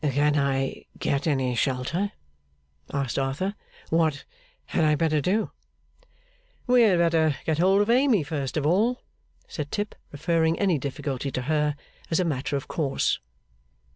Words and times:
'Can 0.03 0.35
I 0.35 0.85
get 0.97 1.27
any 1.27 1.53
shelter?' 1.53 2.11
asked 2.91 3.19
Arthur. 3.19 3.53
'What 3.91 4.25
had 4.73 4.83
I 4.83 4.95
better 4.95 5.21
do?' 5.21 5.51
'We 6.65 6.81
had 6.81 6.97
better 6.97 7.35
get 7.45 7.59
hold 7.59 7.81
of 7.83 7.89
Amy 7.91 8.23
first 8.23 8.57
of 8.57 8.65
all,' 8.65 9.03
said 9.47 9.71
Tip, 9.71 9.93
referring 10.11 10.57
any 10.59 10.79
difficulty 10.79 11.29
to 11.29 11.43
her 11.43 11.75
as 12.09 12.19
a 12.19 12.25
matter 12.25 12.55
of 12.55 12.67
course. 12.67 13.19